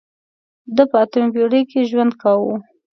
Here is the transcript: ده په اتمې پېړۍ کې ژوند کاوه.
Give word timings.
ده 0.75 0.83
په 0.91 0.97
اتمې 1.03 1.27
پېړۍ 1.33 1.61
کې 1.69 1.87
ژوند 1.89 2.13
کاوه. 2.21 2.53